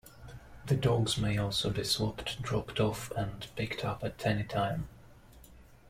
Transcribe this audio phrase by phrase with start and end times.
[0.65, 4.87] The dogs may also be swapped, dropped off, and picked up at any time.